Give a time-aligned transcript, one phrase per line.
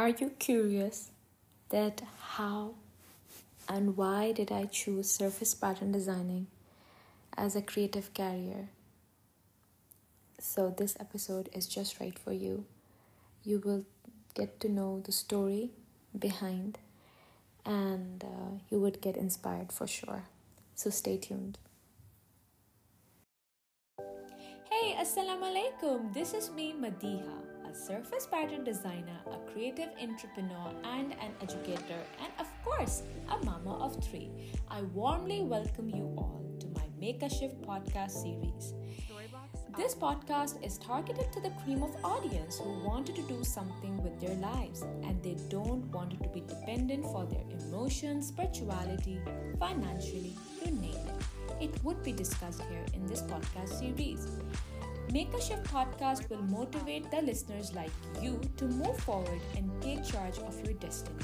[0.00, 1.10] Are you curious
[1.68, 2.00] that
[2.38, 2.76] how
[3.68, 6.46] and why did I choose surface pattern designing
[7.36, 8.70] as a creative career?
[10.38, 12.64] So, this episode is just right for you.
[13.44, 13.84] You will
[14.32, 15.68] get to know the story
[16.18, 16.78] behind
[17.66, 20.22] and uh, you would get inspired for sure.
[20.76, 21.58] So, stay tuned.
[23.98, 26.14] Hey, Assalamu alaikum.
[26.14, 32.32] This is me, Madiha a surface pattern designer, a creative entrepreneur, and an educator, and
[32.40, 34.30] of course, a mama of three.
[34.68, 38.74] I warmly welcome you all to my Make a Shift podcast series.
[39.76, 44.18] This podcast is targeted to the cream of audience who wanted to do something with
[44.20, 49.20] their lives and they don't want it to be dependent for their emotions, spirituality,
[49.60, 51.62] financially, you name it.
[51.62, 54.26] It would be discussed here in this podcast series.
[55.12, 57.90] Make a Shift podcast will motivate the listeners like
[58.22, 61.18] you to move forward and take charge of your destiny.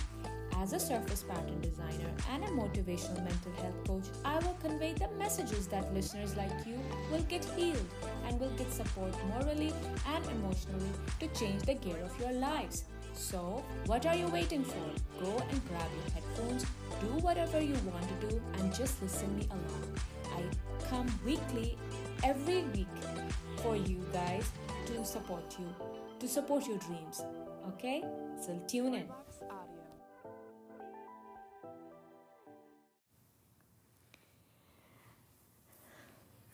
[0.56, 5.08] As a surface pattern designer and a motivational mental health coach, I will convey the
[5.18, 6.80] messages that listeners like you
[7.12, 7.86] will get healed
[8.26, 9.72] and will get support morally
[10.14, 12.84] and emotionally to change the gear of your lives.
[13.12, 14.86] So, what are you waiting for?
[15.22, 16.64] Go and grab your headphones,
[17.00, 19.94] do whatever you want to do, and just listen me along.
[20.34, 20.42] I
[20.88, 21.78] come weekly,
[22.24, 22.88] every week
[23.66, 24.52] for you guys
[24.86, 25.66] to support you,
[26.20, 27.24] to support your dreams.
[27.70, 28.04] Okay?
[28.40, 29.08] So tune in.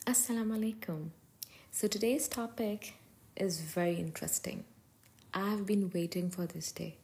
[0.07, 1.11] Assalamu alaikum.
[1.71, 2.95] So today's topic
[3.37, 4.65] is very interesting.
[5.35, 6.97] I've been waiting for this day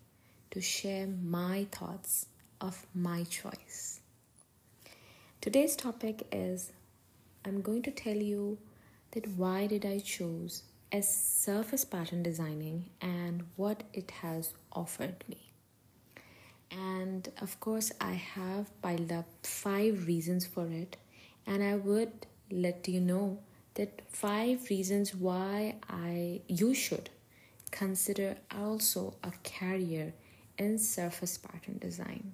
[0.53, 2.27] to share my thoughts
[2.63, 4.01] of my choice.
[5.43, 6.73] Today's topic is
[7.45, 8.59] I'm going to tell you
[9.13, 15.53] that why did I choose as surface pattern designing and what it has offered me.
[16.71, 20.97] And of course, I have piled up five reasons for it,
[21.47, 23.39] and I would let you know
[23.75, 27.11] that five reasons why I you should
[27.71, 30.13] consider also a career
[30.59, 32.33] in surface pattern design.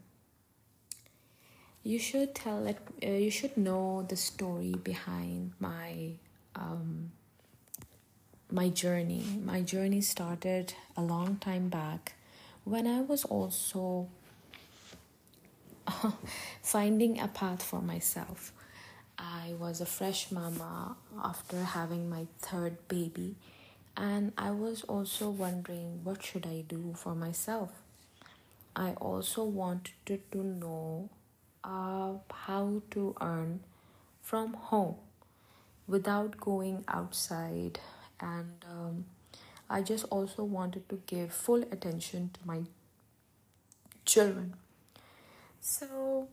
[1.82, 2.66] You should tell.
[2.66, 6.18] Uh, you should know the story behind my
[6.56, 7.10] um,
[8.50, 9.24] my journey.
[9.44, 12.14] My journey started a long time back
[12.64, 14.08] when I was also
[16.62, 18.52] finding a path for myself.
[19.18, 23.36] I was a fresh mama after having my third baby,
[23.96, 27.70] and I was also wondering what should I do for myself.
[28.76, 31.10] I also wanted to know
[31.62, 33.60] uh, how to earn
[34.20, 34.96] from home
[35.86, 37.78] without going outside.
[38.20, 39.04] And um,
[39.68, 42.62] i just also wanted to give full attention to my
[44.04, 44.54] children.
[45.60, 46.28] So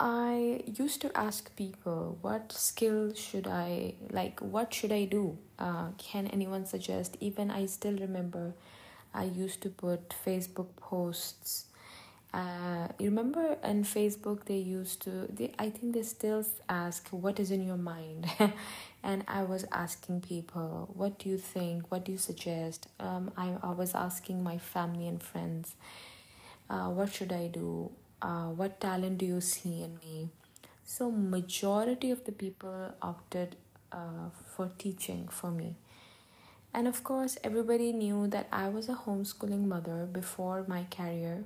[0.00, 5.38] i used to ask people what skill should i like what should i do?
[5.58, 7.16] Uh, can anyone suggest?
[7.20, 8.52] Even i still remember
[9.14, 11.66] i used to put facebook posts
[12.34, 17.38] uh, you remember on Facebook they used to they I think they still ask what
[17.38, 18.26] is in your mind?
[19.04, 21.90] And I was asking people what do you think?
[21.90, 22.86] What do you suggest?
[23.00, 25.74] Um I, I was asking my family and friends
[26.70, 27.90] uh, what should I do?
[28.20, 30.28] Uh, what talent do you see in me?
[30.84, 33.56] So majority of the people opted
[33.90, 35.76] uh, for teaching for me.
[36.74, 41.44] And of course everybody knew that I was a homeschooling mother before my career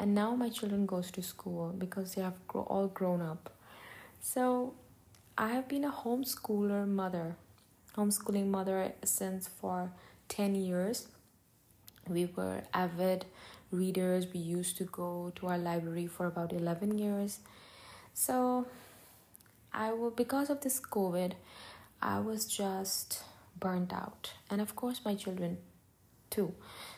[0.00, 3.50] and now my children goes to school because they have all grown up.
[4.20, 4.74] So
[5.36, 7.36] i have been a homeschooler mother
[7.98, 9.90] homeschooling mother since for
[10.28, 11.08] 10 years.
[12.08, 13.26] We were avid
[13.72, 14.26] readers.
[14.32, 17.40] We used to go to our library for about 11 years.
[18.14, 18.66] So
[19.72, 21.32] i will because of this covid
[22.00, 23.22] i was just
[23.58, 24.32] burnt out.
[24.50, 25.58] And of course my children
[26.30, 26.54] too.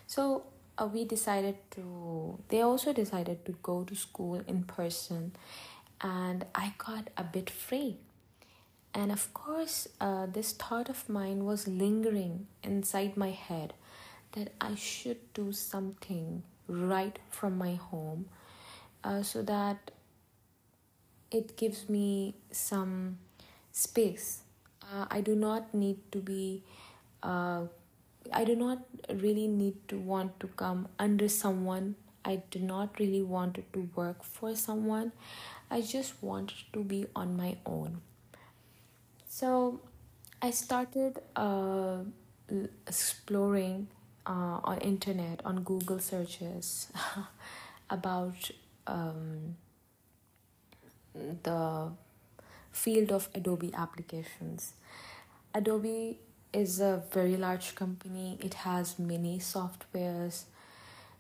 [0.06, 0.44] So
[0.80, 5.32] uh, we decided to they also decided to go to school in person.
[6.00, 7.98] And i got a bit free.
[8.94, 13.74] And of course uh, this thought of mine was lingering inside my head
[14.32, 18.26] that i should do something right from my home
[19.02, 19.90] uh, so that
[21.32, 23.18] it gives me some
[23.72, 24.42] space.
[24.82, 26.64] Uh, i do not need to be
[27.22, 27.62] uh,
[28.32, 28.78] I do not
[29.08, 31.96] really need to want to come under someone.
[32.24, 35.12] I do not really want to work for someone.
[35.70, 38.00] I just wanted to be on my own.
[39.28, 39.80] So
[40.42, 41.98] I started uh,
[42.86, 43.88] exploring
[44.26, 46.92] uh, on internet on Google searches
[47.90, 48.50] about
[48.86, 49.56] um,
[51.14, 51.90] the
[52.72, 54.74] field of Adobe applications.
[55.54, 56.18] Adobe
[56.52, 58.38] is a very large company.
[58.40, 60.44] It has many softwares.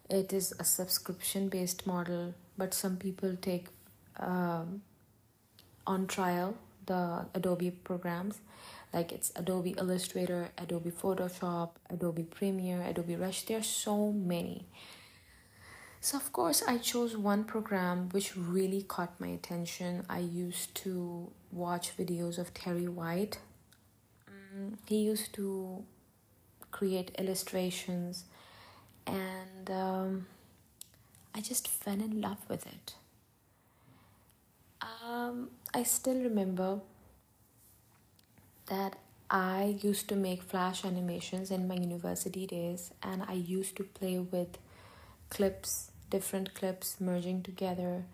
[0.08, 3.68] It is a subscription based model, but some people take
[4.18, 4.82] um,
[5.86, 6.56] on trial
[6.86, 8.40] the Adobe programs
[8.92, 13.42] like it's Adobe Illustrator, Adobe Photoshop, Adobe Premiere, Adobe Rush.
[13.42, 14.66] There are so many.
[16.00, 20.04] So, of course, I chose one program which really caught my attention.
[20.08, 23.38] I used to watch videos of Terry White.
[24.86, 25.84] He used to
[26.70, 28.24] create illustrations,
[29.06, 30.26] and um,
[31.34, 32.94] I just fell in love with it.
[34.82, 36.80] Um, I still remember
[38.66, 38.96] that
[39.30, 44.18] I used to make flash animations in my university days, and I used to play
[44.18, 44.58] with
[45.28, 48.04] clips, different clips merging together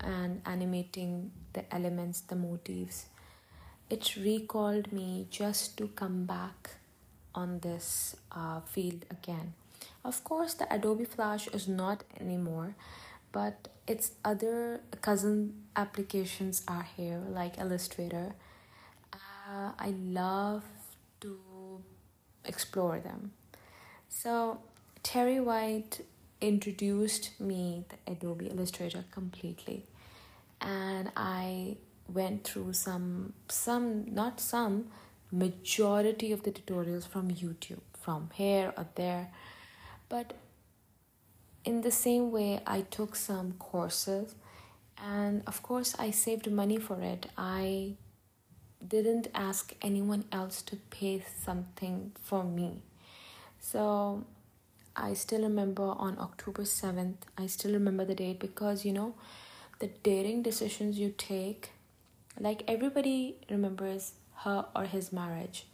[0.00, 3.06] and animating the elements, the motifs.
[3.90, 6.70] It recalled me just to come back
[7.34, 9.54] on this uh, field again.
[10.04, 12.74] Of course, the Adobe Flash is not anymore,
[13.32, 18.34] but its other cousin applications are here, like Illustrator
[19.50, 20.62] uh, I love
[21.20, 21.38] to
[22.44, 23.32] explore them.
[24.08, 24.60] So,
[25.02, 26.04] Terry White
[26.40, 29.86] introduced me the Adobe Illustrator completely,
[30.60, 31.76] and I
[32.12, 34.86] went through some, some, not some,
[35.32, 39.28] majority of the tutorials from YouTube, from here or there.
[40.08, 40.34] But
[41.64, 44.34] in the same way, I took some courses,
[44.98, 47.26] and of course, I saved money for it.
[47.36, 47.94] I
[48.86, 52.80] didn't ask anyone else to pay something for me.
[53.60, 54.24] So
[54.96, 59.14] I still remember on October 7th, I still remember the date because you know,
[59.78, 61.70] the dating decisions you take,
[62.40, 64.14] like everybody remembers
[64.44, 65.66] her or his marriage.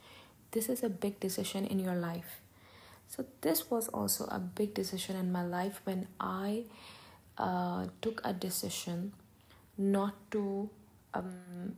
[0.51, 2.41] This is a big decision in your life.
[3.09, 6.65] So, this was also a big decision in my life when I
[7.39, 9.13] uh, took a decision
[9.79, 10.69] not to
[11.15, 11.77] um,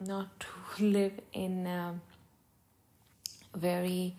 [0.00, 0.46] not to
[0.84, 2.00] live in a
[3.54, 4.16] very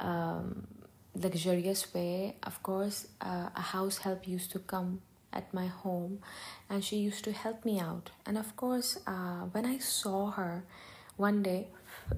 [0.00, 0.66] um,
[1.14, 2.36] luxurious way.
[2.42, 5.00] Of course, uh, a house help used to come
[5.32, 6.20] at my home
[6.68, 8.10] and she used to help me out.
[8.26, 10.64] And of course, uh, when I saw her
[11.16, 11.68] one day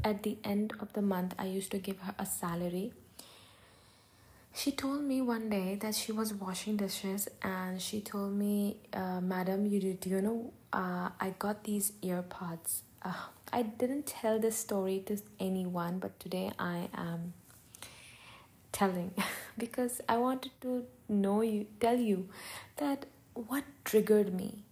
[0.02, 2.92] at the end of the month, I used to give her a salary.
[4.54, 9.20] She told me one day that she was washing dishes and she told me, uh,
[9.20, 12.82] Madam, you do, do you know uh, I got these earpods.
[13.02, 13.12] Uh,
[13.52, 17.34] I didn't tell this story to anyone, but today I am
[18.78, 19.12] telling
[19.58, 22.28] because I wanted to know you, tell you
[22.76, 24.64] that what triggered me.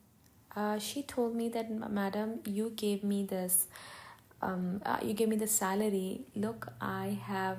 [0.55, 3.69] Uh, she told me that, Madam, you gave me this,
[4.43, 6.23] um, uh, you gave me the salary.
[6.35, 7.59] Look, I have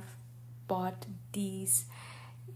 [0.67, 1.85] bought these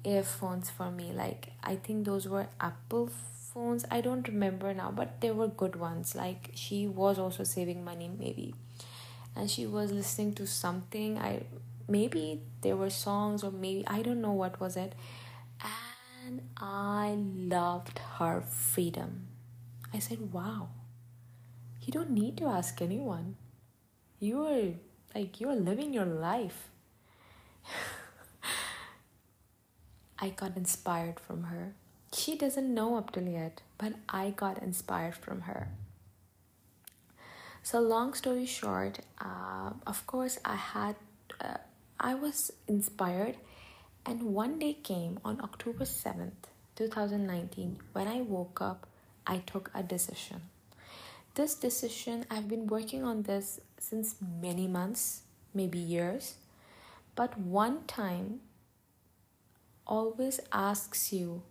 [0.03, 1.11] earphones for me.
[1.13, 3.09] Like, I think those were Apple
[3.53, 7.83] phones i don't remember now but they were good ones like she was also saving
[7.83, 8.53] money maybe
[9.35, 11.41] and she was listening to something i
[11.87, 14.93] maybe there were songs or maybe i don't know what was it.
[16.25, 19.27] And i loved her freedom.
[19.93, 20.69] I said wow.
[21.81, 23.35] You don't need to ask anyone.
[24.19, 24.73] You're
[25.15, 26.69] like you're living your life.
[30.19, 31.73] I got inspired from her.
[32.13, 35.69] She doesn't know up till yet, but I got inspired from her.
[37.63, 40.95] So, long story short, uh, of course, I had,
[41.41, 41.57] uh,
[41.99, 43.37] I was inspired,
[44.05, 48.85] and one day came on October 7th, 2019, when I woke up,
[49.25, 50.41] I took a decision.
[51.33, 55.21] This decision, I've been working on this since many months,
[55.53, 56.35] maybe years,
[57.15, 58.41] but one time
[59.87, 61.41] always asks you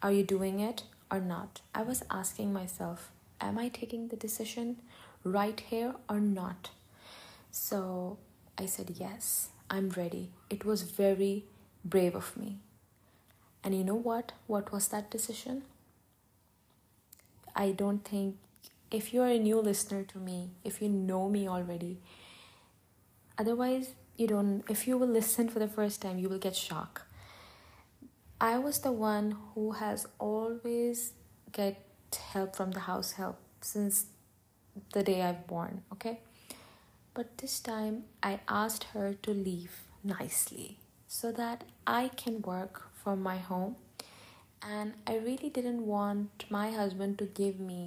[0.00, 1.60] are you doing it or not?
[1.74, 4.76] I was asking myself, am I taking the decision
[5.24, 6.70] right here or not?
[7.50, 8.18] So
[8.56, 10.30] I said, yes, I'm ready.
[10.50, 11.44] It was very
[11.84, 12.58] brave of me.
[13.62, 14.32] And you know what?
[14.46, 15.62] What was that decision?
[17.54, 18.36] I don't think,
[18.90, 21.98] if you're a new listener to me, if you know me already,
[23.36, 27.02] otherwise, you don't, if you will listen for the first time, you will get shocked
[28.40, 31.12] I was the one who has always
[31.50, 31.84] get
[32.32, 34.06] help from the house help since
[34.92, 36.20] the day I've born, okay?
[37.18, 40.78] But this time I asked her to leave nicely.
[41.10, 43.76] so that I can work from my home.
[44.62, 47.80] And I really didn't want my husband to give me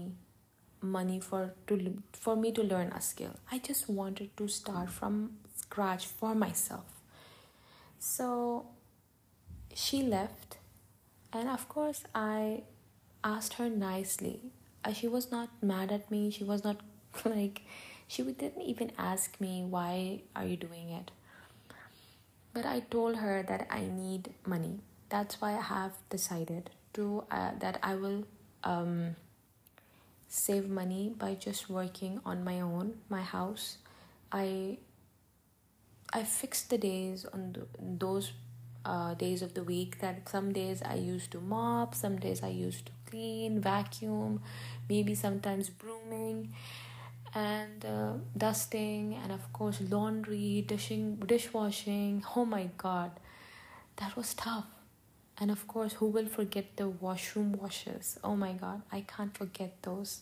[0.82, 1.78] money for to
[2.24, 3.36] for me to learn a skill.
[3.52, 5.16] I just wanted to start from
[5.56, 7.00] scratch for myself.
[8.00, 8.66] So
[9.86, 10.58] she left
[11.32, 12.64] and of course I
[13.24, 14.38] asked her nicely.
[14.84, 16.22] Uh, she was not mad at me.
[16.32, 16.82] She was not
[17.36, 17.62] like
[18.12, 21.12] she didn't even ask me why are you doing it.
[22.54, 24.80] But I told her that I need money.
[25.08, 28.26] That's why I have decided to uh, that I will
[28.66, 29.16] um
[30.28, 33.78] save money by just working on my own, my house.
[34.30, 34.78] I
[36.14, 38.34] I fixed the days on those
[38.84, 42.50] uh, days of the week that some days I used to mop, some days I
[42.50, 44.42] used to clean, vacuum,
[44.90, 46.54] maybe sometimes brooming
[47.34, 52.24] and uh, dusting and of course laundry, dishing, dishwashing.
[52.36, 53.12] Oh my god.
[53.98, 54.66] That was tough.
[55.40, 58.20] And of course, who will forget the washroom washes?
[58.24, 60.22] Oh my god, I can't forget those.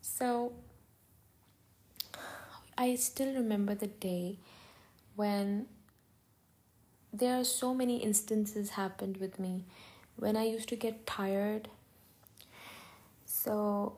[0.00, 0.52] So,
[2.78, 4.38] I still remember the day
[5.16, 5.66] when
[7.12, 9.64] there are so many instances happened with me
[10.16, 11.68] when I used to get tired.
[13.26, 13.96] So,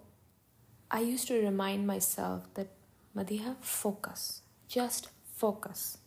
[0.90, 2.69] I used to remind myself that
[3.16, 4.43] Madiha, focus.
[4.69, 5.99] Just focus.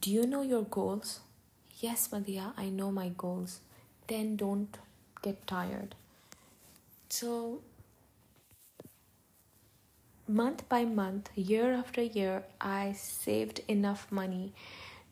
[0.00, 1.20] Do you know your goals?
[1.78, 3.60] Yes, Madiha, I know my goals.
[4.08, 4.76] Then don't
[5.22, 5.94] get tired.
[7.08, 7.60] So,
[10.26, 14.52] month by month, year after year, I saved enough money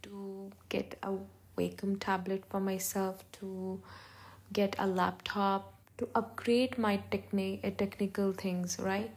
[0.02, 1.14] to get a
[1.57, 3.80] Wacom tablet for myself, to
[4.52, 9.11] get a laptop, to upgrade my techni- uh, technical things, right?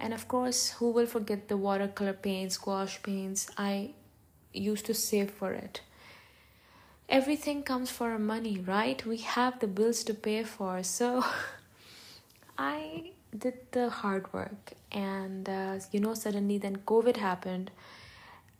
[0.00, 3.48] And of course, who will forget the watercolor paints, gouache paints?
[3.56, 3.90] I
[4.52, 5.80] used to save for it
[7.08, 9.04] everything comes for our money, right?
[9.04, 10.82] We have the bills to pay for.
[10.82, 11.24] So
[12.58, 17.70] I did the hard work, and uh, you know, suddenly then COVID happened.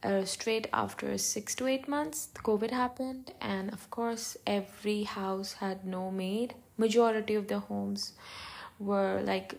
[0.03, 5.87] Uh, straight after six to eight months, COVID happened, and of course, every house had
[5.87, 6.55] no maid.
[6.77, 8.13] Majority of the homes
[8.79, 9.55] were like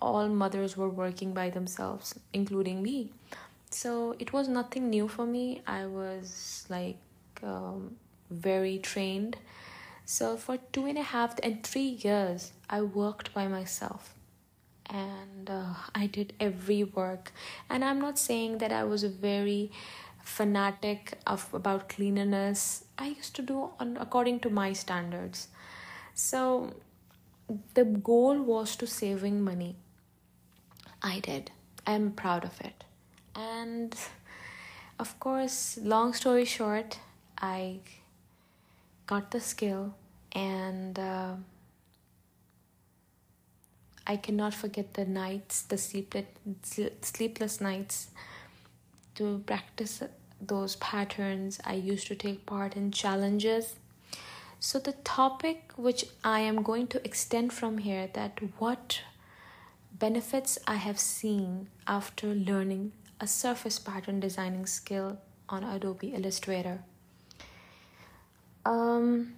[0.00, 3.12] all mothers were working by themselves, including me.
[3.70, 5.62] So it was nothing new for me.
[5.66, 6.98] I was like
[7.42, 7.96] um,
[8.30, 9.36] very trained.
[10.04, 14.14] So for two and a half and three years, I worked by myself
[14.86, 17.32] and uh, I did every work.
[17.70, 19.70] And I'm not saying that I was a very
[20.22, 22.84] fanatic of about cleanliness.
[22.98, 25.48] I used to do on according to my standards.
[26.14, 26.74] So
[27.74, 29.76] the goal was to saving money.
[31.02, 31.50] I did.
[31.86, 32.84] I'm proud of it.
[33.34, 33.94] And
[34.98, 36.98] of course, long story short,
[37.38, 37.78] I
[39.06, 39.94] got the skill
[40.32, 41.34] and uh,
[44.06, 46.26] I cannot forget the nights, the sleepless,
[47.02, 48.08] sleepless nights
[49.16, 50.02] to practice
[50.40, 51.60] those patterns.
[51.64, 53.76] I used to take part in challenges.
[54.64, 59.00] So the topic which I am going to extend from here that what
[59.92, 66.78] benefits I have seen after learning a surface pattern designing skill on Adobe Illustrator.
[68.64, 69.34] Um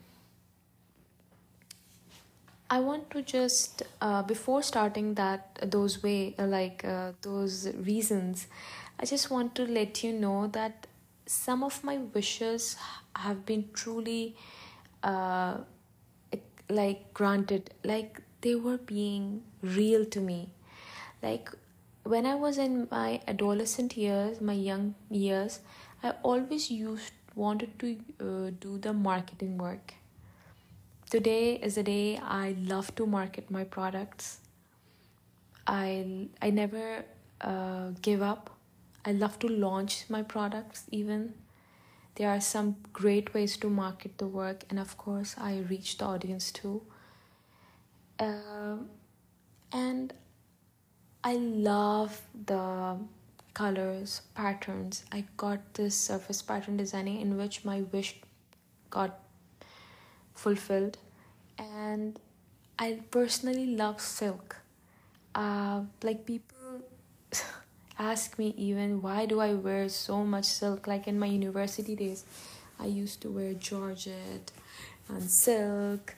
[2.70, 8.46] i want to just uh, before starting that those way uh, like uh, those reasons
[8.98, 10.86] i just want to let you know that
[11.26, 12.76] some of my wishes
[13.14, 14.34] have been truly
[15.04, 15.58] uh
[16.68, 20.48] like granted like they were being real to me
[21.22, 21.50] like
[22.04, 25.60] when i was in my adolescent years my young years
[26.02, 29.94] i always used wanted to uh, do the marketing work.
[31.10, 34.38] Today is a day I love to market my products.
[35.66, 37.04] I I never
[37.40, 38.50] uh, give up.
[39.04, 41.34] I love to launch my products even.
[42.16, 46.04] There are some great ways to market the work, and of course, I reach the
[46.04, 46.82] audience too.
[48.18, 48.76] Uh,
[49.72, 50.12] and
[51.24, 52.98] I love the
[53.54, 55.04] colors, patterns.
[55.10, 58.20] I got this surface pattern designing in which my wish
[58.90, 59.18] got
[60.34, 60.98] fulfilled.
[61.58, 62.18] And
[62.78, 64.56] I personally love silk.
[65.34, 66.82] Uh, like people
[67.98, 70.86] ask me even why do I wear so much silk?
[70.86, 72.24] Like in my university days,
[72.78, 74.50] I used to wear georgette
[75.08, 76.14] and silk.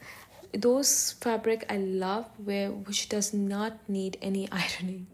[0.53, 5.07] Those fabric I love wear which does not need any ironing.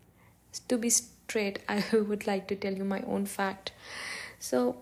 [0.69, 3.73] To be straight, I would like to tell you my own fact.
[4.39, 4.77] So,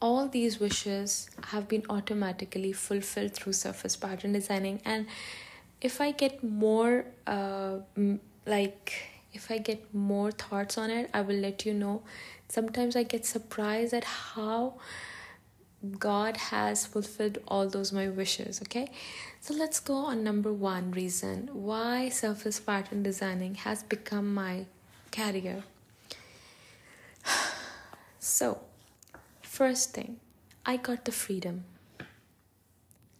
[0.00, 5.06] all these wishes have been automatically fulfilled through surface pattern designing and
[5.82, 7.76] if i get more uh,
[8.46, 12.02] like if i get more thoughts on it i will let you know
[12.48, 14.74] sometimes i get surprised at how
[15.98, 18.86] god has fulfilled all those my wishes okay
[19.40, 24.66] so let's go on number one reason why surface pattern designing has become my
[25.10, 25.62] career
[28.18, 28.60] so
[29.60, 30.20] First thing,
[30.64, 31.64] I got the freedom.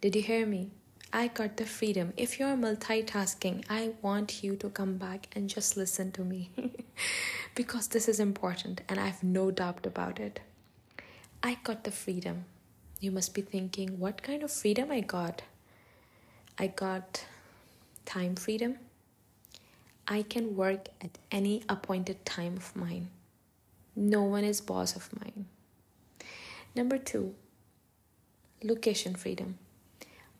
[0.00, 0.70] Did you hear me?
[1.12, 2.12] I got the freedom.
[2.16, 6.50] If you're multitasking, I want you to come back and just listen to me
[7.56, 10.38] because this is important and I have no doubt about it.
[11.42, 12.44] I got the freedom.
[13.00, 15.42] You must be thinking, what kind of freedom I got?
[16.56, 17.24] I got
[18.04, 18.78] time freedom.
[20.06, 23.08] I can work at any appointed time of mine.
[23.96, 25.46] No one is boss of mine.
[26.76, 27.34] Number two,
[28.62, 29.58] location freedom.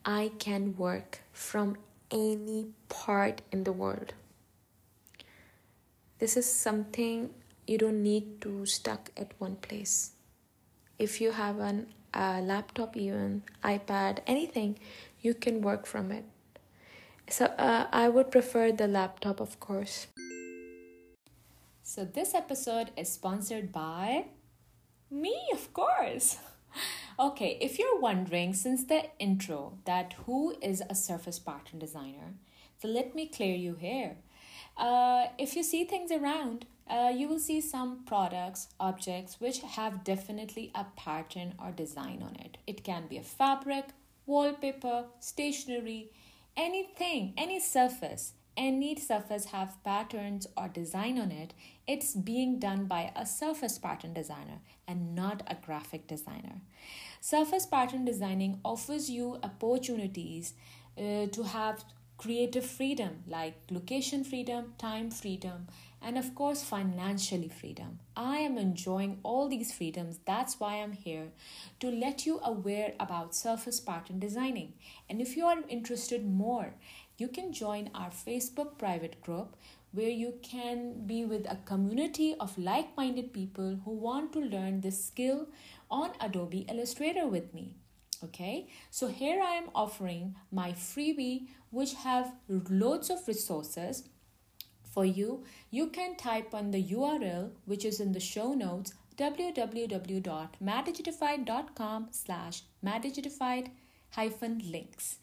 [0.05, 1.77] I can work from
[2.11, 4.15] any part in the world.
[6.19, 7.31] This is something
[7.67, 10.13] you don't need to stuck at one place.
[10.99, 14.79] If you have an a laptop, even iPad, anything,
[15.21, 16.25] you can work from it.
[17.29, 20.09] So uh, I would prefer the laptop, of course.
[21.83, 24.27] So this episode is sponsored by
[25.11, 26.39] me, of course.
[27.19, 32.35] Okay, if you're wondering since the intro that who is a surface pattern designer,
[32.81, 34.17] so let me clear you here.
[34.77, 40.03] Uh, if you see things around, uh, you will see some products, objects which have
[40.03, 42.57] definitely a pattern or design on it.
[42.67, 43.87] It can be a fabric,
[44.27, 46.11] wallpaper, stationery,
[46.57, 51.55] anything, any surface any surface have patterns or design on it,
[51.87, 56.61] it's being done by a surface pattern designer and not a graphic designer.
[57.23, 60.53] Surface pattern designing offers you opportunities
[60.99, 61.85] uh, to have
[62.19, 65.67] creative freedom like location freedom, time freedom,
[66.03, 67.99] and of course, financially freedom.
[68.17, 70.19] I am enjoying all these freedoms.
[70.27, 71.29] That's why I'm here
[71.81, 74.75] to let you aware about surface pattern designing.
[75.09, 76.75] And if you are interested more,
[77.21, 79.55] you can join our Facebook private group
[79.93, 84.81] where you can be with a community of like minded people who want to learn
[84.81, 85.49] this skill
[85.91, 87.75] on Adobe Illustrator with me.
[88.23, 94.05] Okay, so here I am offering my freebie, which have loads of resources
[94.85, 95.43] for you.
[95.71, 103.71] You can type on the URL, which is in the show notes www.madigidified.com slash madigidified
[104.11, 105.17] hyphen links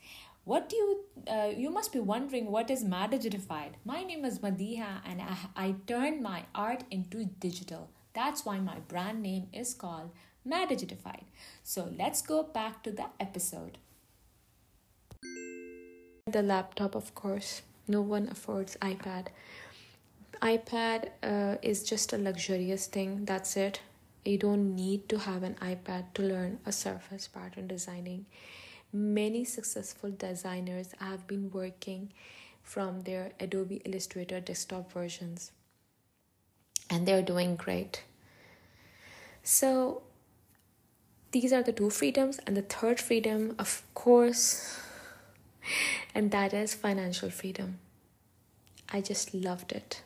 [0.47, 3.71] what do you, uh, you must be wondering what is Madigidified?
[3.83, 7.89] My name is Madiha and I, I turned my art into digital.
[8.13, 10.11] That's why my brand name is called
[10.47, 11.25] Madigidified.
[11.63, 13.77] So let's go back to the episode.
[16.31, 17.61] The laptop, of course.
[17.85, 19.27] No one affords iPad.
[20.41, 23.25] iPad uh, is just a luxurious thing.
[23.25, 23.81] That's it.
[24.23, 28.25] You don't need to have an iPad to learn a surface pattern designing
[28.93, 32.11] many successful designers have been working
[32.63, 35.51] from their Adobe Illustrator desktop versions
[36.89, 38.03] and they're doing great.
[39.43, 40.01] So,
[41.31, 44.79] these are the two freedoms, and the third freedom, of course,
[46.15, 47.79] and that is financial freedom.
[48.89, 50.01] I just loved it.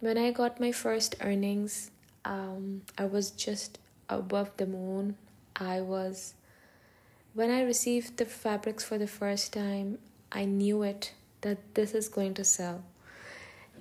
[0.00, 1.90] When I got my first earnings,
[2.24, 5.16] um, I was just above the moon.
[5.56, 6.34] I was
[7.34, 9.98] when I received the fabrics for the first time,
[10.32, 11.12] I knew it
[11.42, 12.82] that this is going to sell.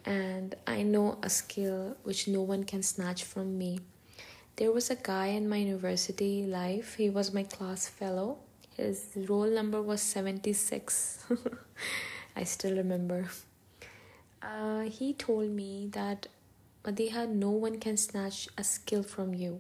[0.06, 3.80] And I know a skill which no one can snatch from me.
[4.56, 8.38] There was a guy in my university life, he was my class fellow.
[8.78, 11.26] His roll number was 76.
[12.36, 13.30] I still remember.
[14.42, 16.28] Uh, he told me that
[16.84, 19.60] Madiha, no one can snatch a skill from you.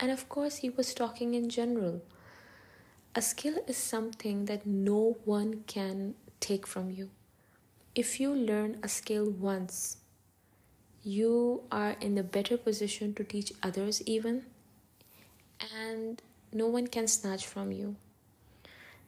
[0.00, 2.02] And of course, he was talking in general
[3.14, 7.10] a skill is something that no one can take from you.
[7.94, 9.98] If you learn a skill once,
[11.02, 14.46] you are in a better position to teach others, even,
[15.74, 16.22] and
[16.52, 17.96] no one can snatch from you.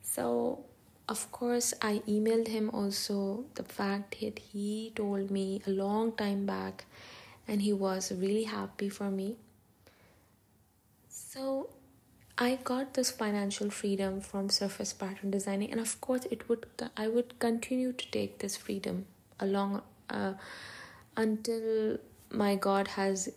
[0.03, 0.65] So,
[1.09, 6.45] of course, I emailed him also the fact that he told me a long time
[6.45, 6.85] back,
[7.49, 9.37] and he was really happy for me.
[11.09, 11.71] So,
[12.37, 16.67] I got this financial freedom from surface pattern designing, and of course, it would
[16.97, 19.07] I would continue to take this freedom
[19.39, 20.35] along uh,
[21.17, 21.99] until
[22.31, 23.29] my God has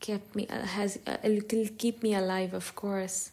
[0.00, 3.30] kept me uh, has uh, it'll keep me alive of course.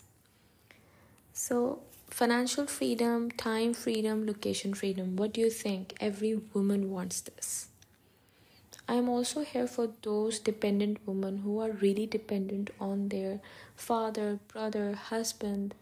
[1.31, 7.69] So financial freedom time freedom location freedom what do you think every woman wants this
[8.87, 13.39] i am also here for those dependent women who are really dependent on their
[13.75, 15.73] father brother husband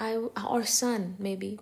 [0.00, 1.58] I or son maybe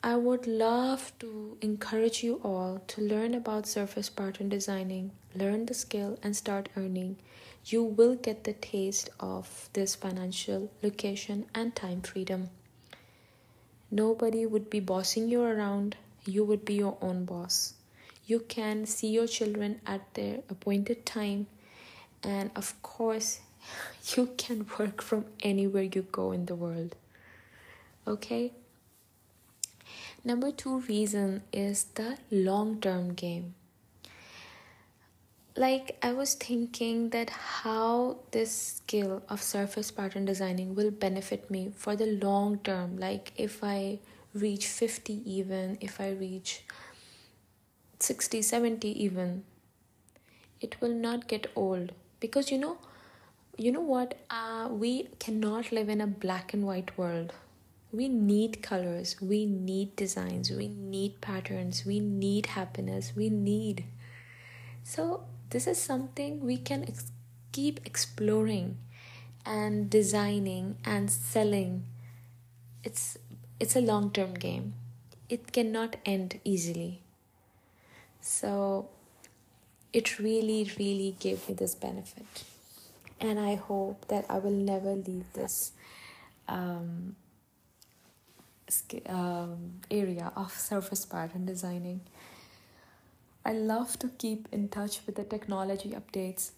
[0.00, 5.74] I would love to encourage you all to learn about surface pattern designing, learn the
[5.74, 7.16] skill, and start earning.
[7.64, 12.50] You will get the taste of this financial location and time freedom.
[13.90, 17.74] Nobody would be bossing you around, you would be your own boss.
[18.28, 21.46] You can see your children at their appointed time,
[22.22, 23.40] and of course,
[24.16, 26.94] you can work from anywhere you go in the world.
[28.06, 28.52] Okay?
[30.22, 33.54] Number two reason is the long term game.
[35.56, 41.72] Like, I was thinking that how this skill of surface pattern designing will benefit me
[41.74, 42.98] for the long term.
[42.98, 44.00] Like, if I
[44.34, 46.62] reach 50, even if I reach
[48.00, 49.44] 60, 70, even,
[50.60, 51.92] it will not get old.
[52.20, 52.78] Because you know,
[53.56, 54.18] you know what?
[54.30, 57.32] Uh, we cannot live in a black and white world
[57.90, 63.84] we need colors, we need designs, we need patterns, we need happiness, we need.
[64.82, 67.12] So, this is something we can ex-
[67.52, 68.76] keep exploring
[69.46, 71.84] and designing and selling.
[72.84, 73.16] It's
[73.58, 74.74] it's a long-term game.
[75.28, 77.02] It cannot end easily.
[78.28, 78.90] So,
[79.90, 82.44] it really really gave me this benefit.
[83.18, 85.72] And I hope that I will never leave this
[86.46, 87.16] um,
[89.06, 92.02] um, area of surface pattern designing.
[93.46, 96.50] I love to keep in touch with the technology updates.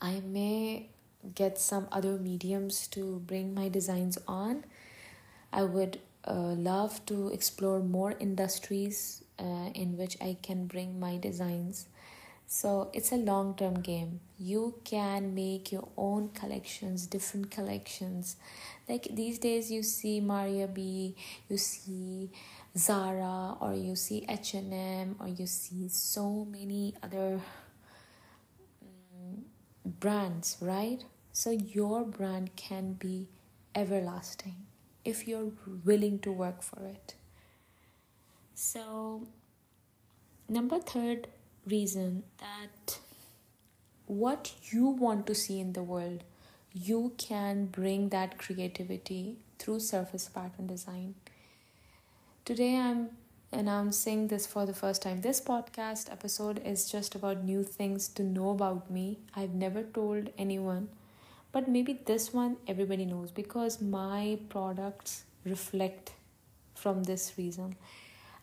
[0.00, 0.90] I may
[1.34, 4.64] get some other mediums to bring my designs on.
[5.54, 11.16] I would uh, love to explore more industries uh, in which I can bring my
[11.16, 11.86] designs.
[12.46, 14.20] So it's a long term game.
[14.38, 18.36] You can make your own collections, different collections.
[18.88, 21.16] Like these days, you see Maria B,
[21.48, 22.30] you see
[22.76, 27.40] Zara, or you see H and M, or you see so many other
[28.82, 29.44] um,
[29.86, 31.02] brands, right?
[31.32, 33.28] So your brand can be
[33.74, 34.56] everlasting
[35.04, 35.52] if you're
[35.84, 37.14] willing to work for it.
[38.64, 39.26] So,
[40.48, 41.26] number third
[41.66, 43.00] reason that
[44.06, 46.22] what you want to see in the world,
[46.72, 51.16] you can bring that creativity through surface pattern design.
[52.44, 53.10] Today, I'm
[53.50, 55.22] announcing this for the first time.
[55.22, 59.18] This podcast episode is just about new things to know about me.
[59.34, 60.88] I've never told anyone,
[61.50, 66.12] but maybe this one everybody knows because my products reflect
[66.76, 67.74] from this reason.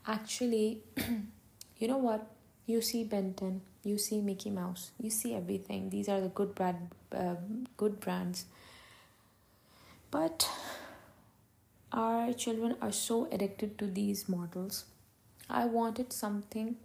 [0.07, 0.81] Actually,
[1.77, 2.27] you know what?
[2.69, 5.89] you see Ben 10 you see mickey mouse you see everything.
[5.89, 7.35] These are the good brand uh,
[7.77, 8.45] good brands.
[10.11, 10.47] But
[11.91, 14.85] our children are so addicted to these models.
[15.49, 16.75] I wanted something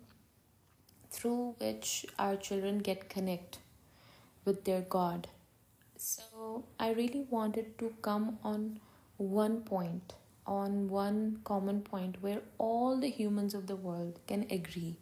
[1.11, 3.59] through which our children get connect
[4.46, 5.29] with their god.
[5.96, 8.68] So i really wanted to come on
[9.18, 10.14] one point
[10.46, 14.96] on one common point where all the humans of the world can agree.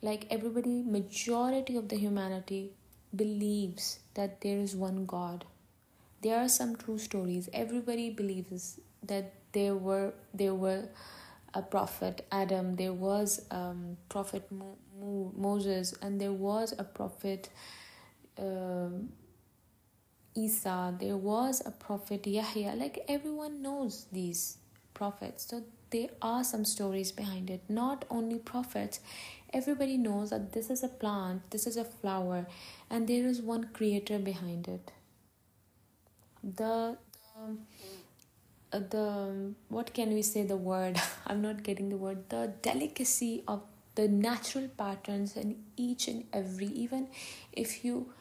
[0.00, 2.72] Like everybody majority of the humanity
[3.14, 5.44] believes that there is one god.
[6.22, 7.48] There are some true stories.
[7.52, 10.88] Everybody believes that there were there were
[11.54, 17.50] a prophet adam there was um prophet Mo- Mo- moses and there was a prophet
[18.38, 18.88] uh,
[20.34, 24.58] isa there was a prophet yahya like everyone knows these
[24.94, 29.00] prophets so there are some stories behind it not only prophets
[29.52, 32.46] everybody knows that this is a plant, this is a flower,
[32.90, 34.92] and there is one creator behind it.
[36.42, 36.96] The,
[38.70, 41.00] the, the what can we say the word?
[41.26, 42.28] I'm not getting the word.
[42.30, 43.62] The delicacy of
[43.94, 47.08] the natural patterns in each and every, even
[47.52, 48.12] if you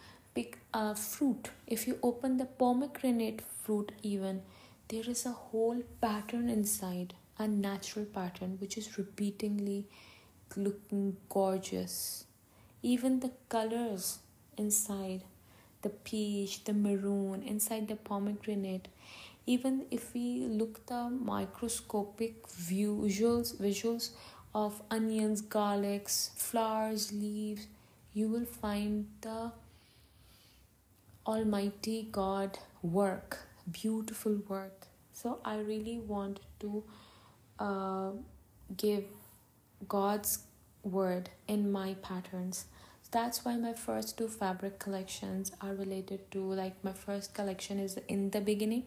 [0.74, 4.42] a fruit, if you open the pomegranate fruit, even
[4.88, 9.86] there is a whole pattern inside, a natural pattern which is repeatedly
[10.56, 12.26] looking gorgeous.
[12.82, 14.20] Even the colors
[14.58, 15.24] inside
[15.82, 18.88] the peach, the maroon, inside the pomegranate.
[19.46, 24.12] Even if we look the microscopic visuals, visuals
[24.54, 27.68] of onions, garlics, flowers, leaves,
[28.14, 29.52] you will find the
[31.26, 33.40] Almighty God work,
[33.72, 34.88] beautiful work.
[35.14, 36.84] So I really want to
[37.60, 38.12] uh,
[38.76, 39.04] give
[39.88, 40.40] God's
[40.84, 42.66] word in my patterns.
[43.12, 48.00] That's why my first two fabric collections are related to like my first collection is
[48.08, 48.86] in the beginning,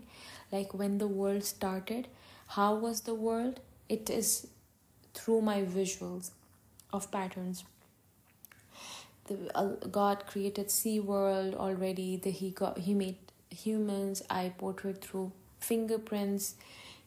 [0.50, 2.08] like when the world started.
[2.48, 3.60] How was the world?
[3.88, 4.48] It is
[5.12, 6.30] through my visuals
[6.92, 7.64] of patterns
[9.26, 12.16] the uh, God created Sea World already.
[12.16, 13.16] The he got he made
[13.50, 14.22] humans.
[14.28, 16.54] I portrayed through fingerprints.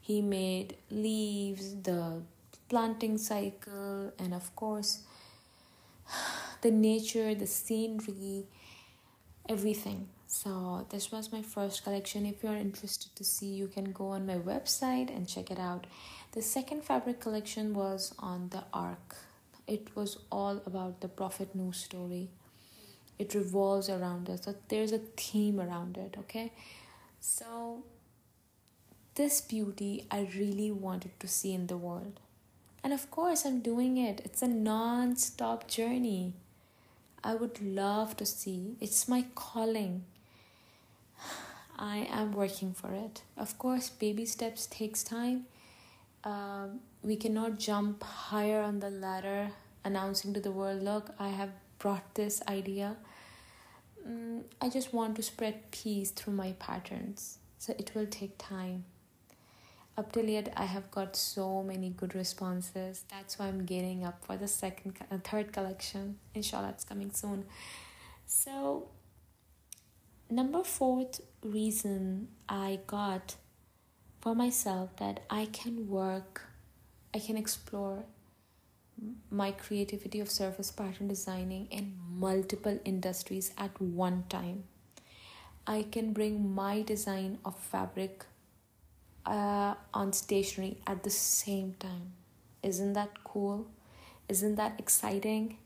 [0.01, 2.21] He made leaves, the
[2.69, 5.03] planting cycle, and of course,
[6.61, 8.45] the nature, the scenery,
[9.49, 10.07] everything.
[10.27, 12.25] So this was my first collection.
[12.25, 15.87] If you're interested to see, you can go on my website and check it out.
[16.33, 19.15] The second fabric collection was on the ark
[19.67, 22.29] it was all about the Prophet Nuh story.
[23.19, 24.43] It revolves around it.
[24.43, 26.51] So there's a theme around it, okay?
[27.19, 27.83] So
[29.15, 32.19] this beauty I really wanted to see in the world.
[32.83, 34.21] And of course, I'm doing it.
[34.23, 36.33] It's a non stop journey.
[37.23, 38.75] I would love to see.
[38.79, 40.05] It's my calling.
[41.77, 43.23] I am working for it.
[43.35, 45.45] Of course, baby steps takes time.
[46.23, 49.49] Um, we cannot jump higher on the ladder
[49.83, 52.95] announcing to the world look i have brought this idea.
[54.07, 57.39] Mm, i just want to spread peace through my patterns.
[57.59, 58.85] So it will take time.
[59.97, 63.03] Up till yet i have got so many good responses.
[63.11, 66.17] That's why i'm getting up for the second uh, third collection.
[66.33, 67.45] Inshallah it's coming soon.
[68.25, 68.89] So
[70.29, 73.35] number fourth reason i got
[74.19, 76.41] for myself that I can work,
[77.17, 78.03] I can explore
[79.31, 84.65] my creativity of surface pattern designing in multiple industries at one time.
[85.65, 88.23] I can bring my design of fabric
[89.25, 92.13] uh, on stationery at the same time.
[92.61, 93.65] Isn't that cool?
[94.29, 95.57] Isn't that exciting?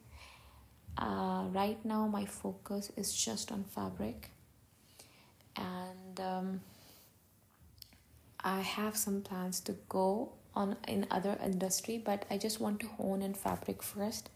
[0.98, 4.30] Uh, right now, my focus is just on fabric,
[5.58, 6.62] and um,
[8.40, 12.88] I have some plans to go on in other industry, but I just want to
[12.88, 14.30] hone in fabric first,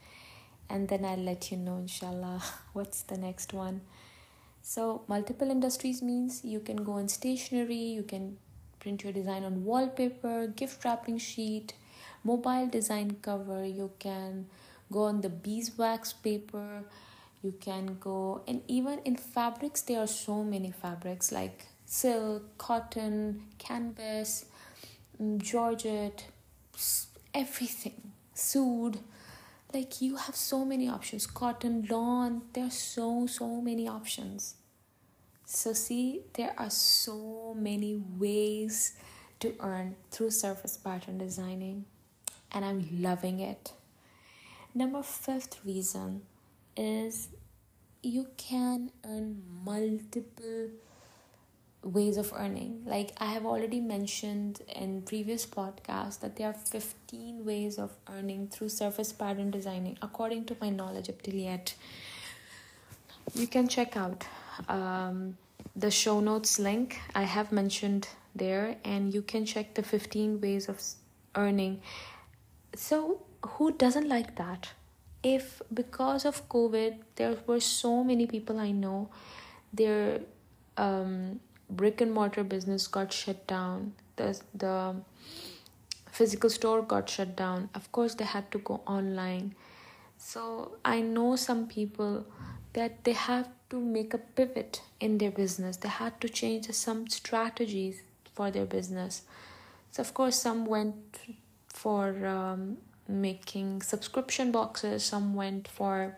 [0.70, 2.42] and then I'll let you know, inshallah,
[2.74, 3.82] what's the next one.
[4.62, 8.38] So multiple industries means you can go in stationery, you can
[8.80, 11.74] print your design on wallpaper, gift wrapping sheet,
[12.24, 13.64] mobile design cover.
[13.66, 14.48] You can
[14.92, 16.84] go on the beeswax paper.
[17.44, 23.44] You can go and even in fabrics there are so many fabrics like silk, cotton,
[23.60, 24.46] canvas,
[25.38, 26.26] georgette,
[27.34, 29.00] everything, suede.
[29.74, 31.28] Like you have so many options.
[31.28, 34.56] Cotton, lawn, there are so, so many options.
[35.46, 38.94] So, see, there are so many ways
[39.40, 41.86] to earn through surface pattern designing,
[42.52, 43.74] and I'm loving it.
[44.74, 46.24] Number fifth reason
[46.76, 47.30] is
[48.02, 50.70] you can earn multiple
[51.86, 52.82] ways of earning.
[52.86, 58.48] Like i have already mentioned in previous podcasts that there are 15 ways of earning
[58.48, 61.76] through surface pattern designing according to my knowledge up till yet.
[63.34, 64.26] You can check out
[64.68, 65.38] um,
[65.76, 70.68] the show notes link i have mentioned there and you can check the 15 ways
[70.68, 70.82] of
[71.36, 71.82] earning.
[72.76, 74.72] So who doesn't like that?
[75.24, 79.10] If because of covid there were so many people i know
[79.74, 80.20] they're
[80.78, 83.94] um, brick and mortar business got shut down.
[84.16, 84.96] The the
[86.12, 87.70] physical store got shut down.
[87.74, 89.56] Of course they had to go online.
[90.18, 92.26] So i know some people
[92.74, 95.78] that they have to make a pivot in their business.
[95.78, 98.02] They had to change some strategies
[98.34, 99.24] for their business.
[99.92, 101.20] So of course some went
[101.70, 105.04] for um, making subscription boxes.
[105.04, 106.18] Some went for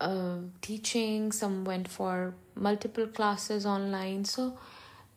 [0.00, 1.32] uh, teaching.
[1.32, 4.24] Some went for multiple classes online.
[4.24, 4.58] So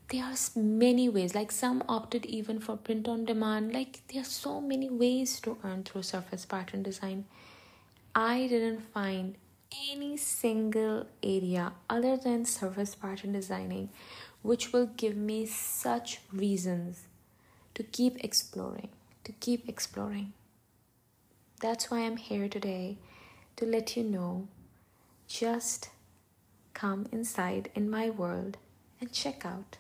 [0.10, 1.36] there are many ways.
[1.36, 3.74] Like some opted even for print on demand.
[3.74, 7.26] Like there are so many ways to earn through surface pattern design.
[8.14, 9.36] I didn't find
[9.92, 13.90] any single area other than surface pattern designing
[14.42, 17.08] which will give me such reasons
[17.74, 18.90] to keep exploring
[19.26, 20.34] to keep exploring.
[21.60, 22.98] That's why i'm here today
[23.56, 24.48] to let you know
[25.28, 25.90] just
[26.76, 28.58] come inside in my world
[29.02, 29.78] and check out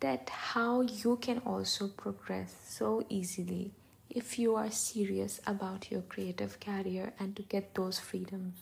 [0.00, 3.70] that how you can also progress so easily
[4.10, 8.56] if you are serious about your creative career and to get those freedoms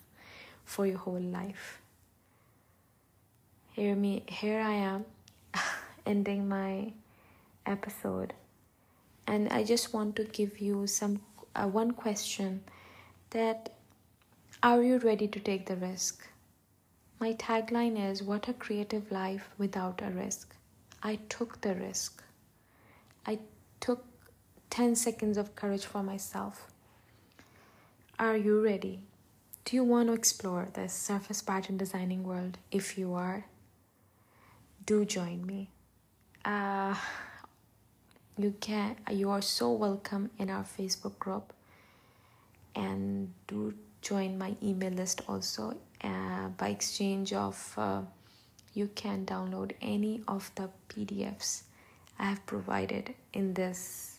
[0.65, 1.81] for your whole life.
[3.73, 5.05] Hear me, here I am
[6.07, 6.93] ending my
[7.65, 8.35] episode
[9.27, 11.23] and I just want to give you some
[11.55, 12.63] uh, one question
[13.31, 13.75] that
[14.63, 16.30] are you ready to take the risk?
[17.21, 20.57] My tagline is what a creative life without a risk.
[21.03, 22.23] I took the risk.
[23.27, 23.41] I
[23.79, 24.07] took
[24.71, 26.73] 10 seconds of courage for myself.
[28.19, 29.01] Are you ready?
[29.67, 32.57] Do you want to explore the surface pattern designing world?
[32.71, 33.45] If you are,
[34.87, 35.69] do join me.
[36.43, 36.95] Uh,
[38.39, 41.53] you can you are so welcome in our facebook group
[42.75, 48.03] and do join my email list also uh, by exchange of uh,
[48.75, 51.63] you can download any of the pdfs
[52.19, 54.19] i have provided in this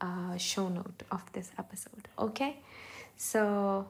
[0.00, 2.56] uh, show note of this episode okay
[3.16, 3.86] so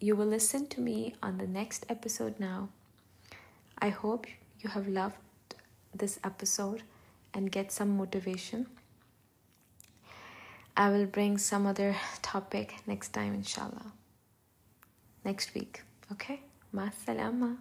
[0.00, 2.68] you will listen to me on the next episode now
[3.80, 4.26] i hope
[4.60, 5.14] you have loved
[5.94, 6.82] this episode
[7.34, 8.66] and get some motivation.
[10.76, 13.92] I will bring some other topic next time, inshallah.
[15.28, 16.40] Next week, okay?
[16.72, 17.58] Ma salama.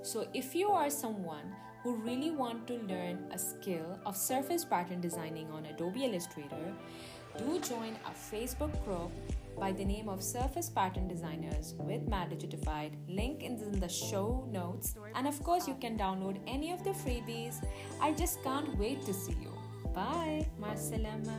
[0.00, 5.02] So, if you are someone who really want to learn a skill of surface pattern
[5.02, 6.72] designing on Adobe Illustrator,
[7.36, 9.10] do join our Facebook group
[9.58, 12.92] by the name of Surface Pattern Designers with Mad Digitified.
[13.06, 14.94] Link is in the show notes.
[15.14, 17.62] And of course, you can download any of the freebies.
[18.00, 19.52] I just can't wait to see you.
[19.92, 20.48] Bye.
[20.58, 21.38] Marcelama.